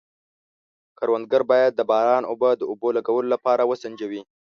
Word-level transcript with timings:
کروندګر 0.97 1.41
باید 1.51 1.71
د 1.75 1.81
باران 1.91 2.23
اوبه 2.31 2.49
د 2.57 2.61
اوبو 2.71 2.87
لګولو 2.97 3.27
لپاره 3.35 3.63
وسنجوي. 3.71 4.21